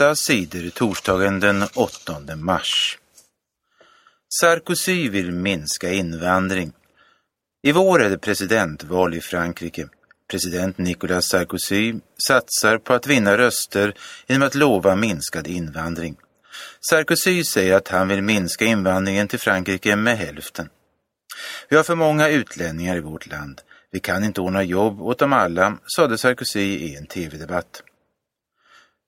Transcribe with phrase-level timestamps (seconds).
[0.00, 2.98] 8 sidor torsdagen den 8 mars.
[4.40, 6.72] Sarkozy vill minska invandring.
[7.62, 9.88] I vår är det presidentval i Frankrike.
[10.30, 11.94] President Nicolas Sarkozy
[12.26, 13.94] satsar på att vinna röster
[14.26, 16.16] genom att lova minskad invandring.
[16.90, 20.68] Sarkozy säger att han vill minska invandringen till Frankrike med hälften.
[21.68, 23.60] Vi har för många utlänningar i vårt land.
[23.92, 27.82] Vi kan inte ordna jobb åt dem alla, sade Sarkozy i en tv-debatt.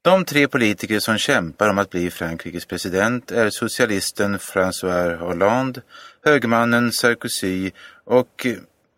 [0.05, 5.83] De tre politiker som kämpar om att bli Frankrikes president är socialisten François Hollande,
[6.25, 7.71] högermannen Sarkozy
[8.05, 8.47] och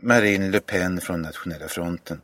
[0.02, 2.20] Marine Le Pen från Nationella fronten.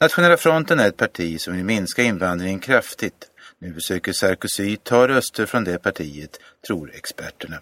[0.00, 3.30] Nationella fronten är ett parti som vill minska invandringen kraftigt.
[3.58, 7.60] Nu försöker Sarkozy ta röster från det partiet, tror experterna.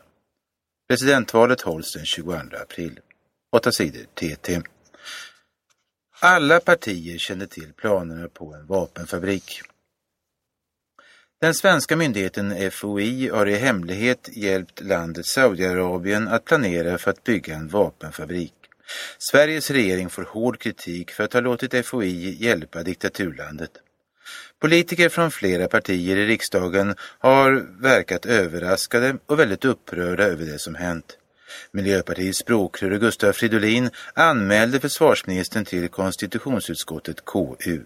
[0.88, 3.00] Presidentvalet hålls den 22 april.
[3.52, 4.60] 8 sidor TT.
[6.20, 9.62] Alla partier kände till planerna på en vapenfabrik.
[11.44, 17.54] Den svenska myndigheten FOI har i hemlighet hjälpt landet Saudiarabien att planera för att bygga
[17.54, 18.52] en vapenfabrik.
[19.18, 23.70] Sveriges regering får hård kritik för att ha låtit FOI hjälpa diktaturlandet.
[24.60, 30.74] Politiker från flera partier i riksdagen har verkat överraskade och väldigt upprörda över det som
[30.74, 31.18] hänt.
[31.72, 37.84] Miljöpartiets språkrör Gustav Fridolin anmälde försvarsministern till konstitutionsutskottet KU.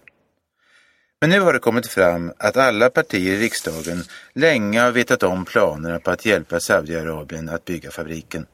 [1.21, 4.03] Men nu har det kommit fram att alla partier i riksdagen
[4.33, 8.45] länge har vetat om planerna på att hjälpa Saudiarabien att bygga fabriken.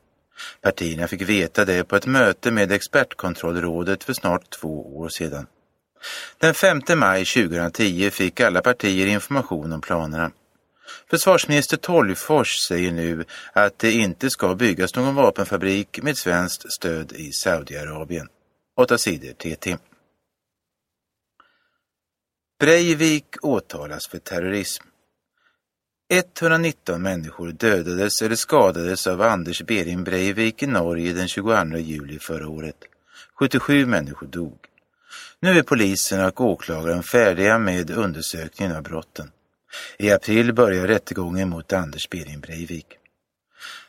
[0.61, 5.47] Partierna fick veta det på ett möte med expertkontrollrådet för snart två år sedan.
[6.37, 10.31] Den 5 maj 2010 fick alla partier information om planerna.
[11.09, 17.31] Försvarsminister Tolgfors säger nu att det inte ska byggas någon vapenfabrik med svenskt stöd i
[17.31, 18.27] Saudiarabien.
[18.77, 19.77] 8 sidor TT.
[22.59, 24.83] Breivik åtalas för terrorism.
[26.09, 32.47] 119 människor dödades eller skadades av Anders Behring Breivik i Norge den 22 juli förra
[32.47, 32.75] året.
[33.39, 34.57] 77 människor dog.
[35.39, 39.31] Nu är polisen och åklagaren färdiga med undersökningen av brotten.
[39.97, 42.87] I april börjar rättegången mot Anders Behring Breivik.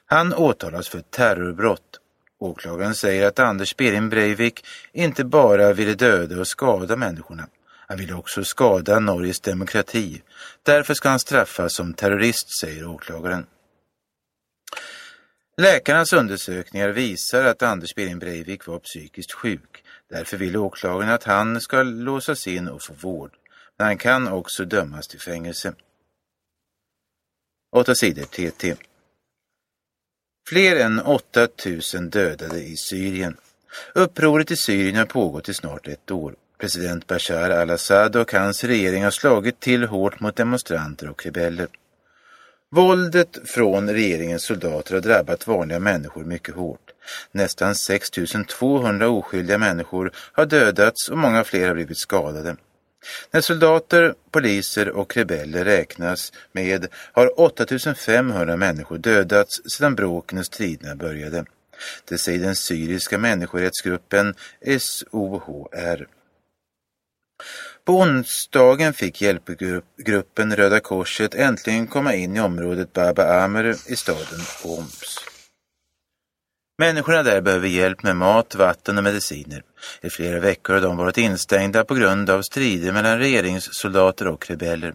[0.07, 2.01] Han åtalas för terrorbrott.
[2.39, 7.49] Åklagaren säger att Anders Behring Breivik inte bara ville döda och skada människorna.
[7.89, 10.23] Han ville också skada Norges demokrati.
[10.63, 13.47] Därför ska han straffas som terrorist, säger åklagaren.
[15.57, 19.85] Läkarnas undersökningar visar att Anders Behring Breivik var psykiskt sjuk.
[20.11, 23.31] Därför vill åklagaren att han ska låsas in och få vård.
[23.79, 25.75] Men han kan också dömas till fängelse.
[27.73, 28.77] 8 sidor TT.
[30.49, 33.37] Fler än 8000 dödade i Syrien.
[33.95, 36.35] Upproret i Syrien har pågått i snart ett år.
[36.59, 41.69] President Bashar al-Assad och hans regering har slagit till hårt mot demonstranter och rebeller.
[42.71, 46.91] Våldet från regeringens soldater har drabbat vanliga människor mycket hårt.
[47.33, 48.11] Nästan 6
[48.49, 52.57] 200 oskyldiga människor har dödats och många fler har blivit skadade.
[53.31, 60.47] När soldater, poliser och rebeller räknas med har 8 500 människor dödats sedan bråken och
[60.47, 61.45] striderna började.
[62.09, 64.35] Det säger den syriska människorättsgruppen
[64.79, 66.07] SOHR.
[67.87, 74.41] På onsdagen fick hjälpgruppen Röda Korset äntligen komma in i området Baba Amr i staden
[74.63, 75.19] Homs.
[76.79, 79.63] Människorna där behöver hjälp med mat, vatten och mediciner.
[80.01, 84.95] I flera veckor har de varit instängda på grund av strider mellan regeringssoldater och rebeller.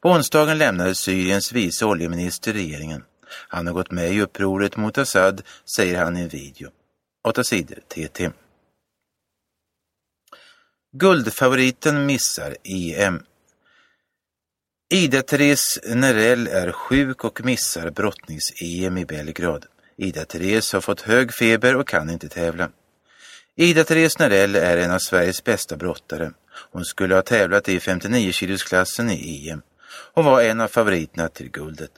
[0.00, 3.04] På onsdagen lämnade Syriens vice oljeminister regeringen.
[3.48, 5.42] Han har gått med i upproret mot Assad,
[5.76, 6.70] säger han i en video.
[7.28, 8.30] 8 sidor TT.
[10.92, 13.22] Guldfavoriten missar EM.
[14.94, 19.66] Ida-Therese Nerell är sjuk och missar brottnings-EM i Belgrad.
[19.96, 22.70] Ida-Therese har fått hög feber och kan inte tävla.
[23.56, 26.32] Ida-Therese Nerell är en av Sveriges bästa brottare.
[26.72, 29.62] Hon skulle ha tävlat i 59 kilosklassen i EM.
[30.14, 31.92] Hon var en av favoriterna till guldet.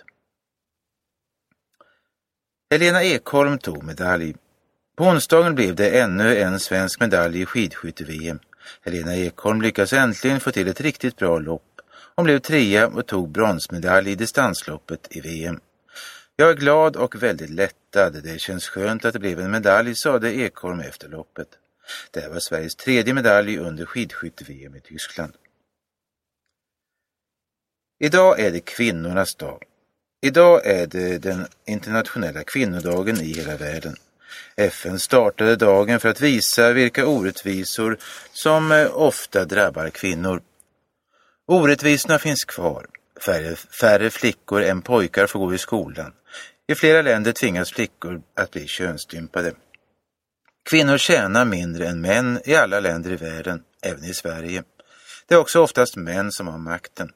[2.71, 4.35] Helena Ekholm tog medalj.
[4.97, 8.39] På onsdagen blev det ännu en svensk medalj i skidskytte-VM.
[8.81, 11.81] Helena Ekholm lyckades äntligen få till ett riktigt bra lopp.
[12.17, 15.61] Hon blev trea och tog bronsmedalj i distansloppet i VM.
[16.37, 18.23] Jag är glad och väldigt lättad.
[18.23, 21.49] Det känns skönt att det blev en medalj, sade Ekholm efter loppet.
[22.11, 25.33] Det här var Sveriges tredje medalj under skidskytte-VM i Tyskland.
[28.01, 29.63] Idag är det kvinnornas dag.
[30.21, 33.97] Idag är det den internationella kvinnodagen i hela världen.
[34.57, 37.99] FN startade dagen för att visa vilka orättvisor
[38.33, 40.43] som eh, ofta drabbar kvinnor.
[41.47, 42.87] Orättvisorna finns kvar.
[43.25, 46.13] Färre, färre flickor än pojkar får gå i skolan.
[46.69, 49.53] I flera länder tvingas flickor att bli könsstympade.
[50.71, 54.63] Kvinnor tjänar mindre än män i alla länder i världen, även i Sverige.
[55.27, 57.11] Det är också oftast män som har makten.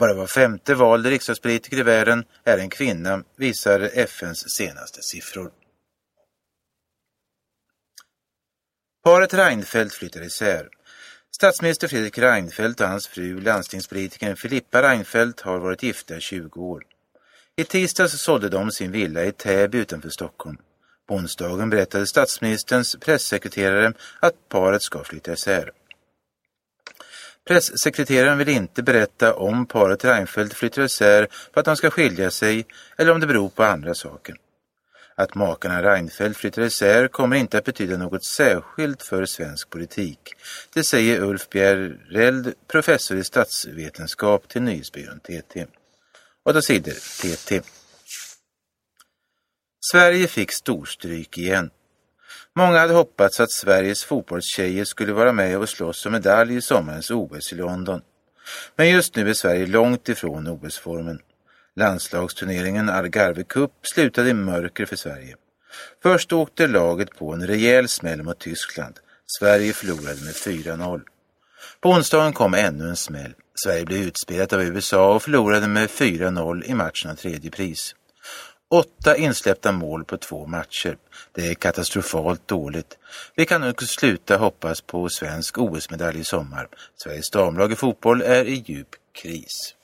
[0.00, 5.50] Bara var femte vald riksdagspolitiker i världen är en kvinna, visar FNs senaste siffror.
[9.04, 10.68] Paret Reinfeldt flyttar isär.
[11.30, 16.84] Statsminister Fredrik Reinfeldt och hans fru, landstingspolitikern Filippa Reinfeldt, har varit gifta i 20 år.
[17.56, 20.56] I tisdags sålde de sin villa i Täby utanför Stockholm.
[21.08, 25.72] På onsdagen berättade statsministerns pressekreterare att paret ska flytta isär.
[27.46, 32.66] Pressekreteraren vill inte berätta om paret Reinfeldt flyttar isär för att de ska skilja sig
[32.96, 34.36] eller om det beror på andra saker.
[35.14, 40.18] Att makarna Reinfeldt flyttar isär kommer inte att betyda något särskilt för svensk politik.
[40.74, 45.66] Det säger Ulf Bjereld, professor i statsvetenskap till nyhetsbyrån TT.
[46.44, 46.92] Och då sidor
[47.22, 47.62] TT.
[49.92, 51.70] Sverige fick storstryk igen.
[52.58, 57.10] Många hade hoppats att Sveriges fotbollstjejer skulle vara med och slåss om medalj i sommarens
[57.10, 58.00] OS i London.
[58.76, 61.18] Men just nu är Sverige långt ifrån OS-formen.
[61.74, 65.36] Landslagsturneringen Algarve Cup slutade i mörker för Sverige.
[66.02, 68.94] Först åkte laget på en rejäl smäll mot Tyskland.
[69.38, 71.00] Sverige förlorade med 4-0.
[71.80, 73.34] På onsdagen kom ännu en smäll.
[73.64, 77.94] Sverige blev utspelat av USA och förlorade med 4-0 i matchen om tredje pris.
[78.70, 80.96] Åtta insläppta mål på två matcher.
[81.32, 82.98] Det är katastrofalt dåligt.
[83.34, 86.68] Vi kan nog sluta hoppas på svensk OS-medalj i sommar.
[86.96, 89.75] Sveriges damlag i fotboll är i djup kris.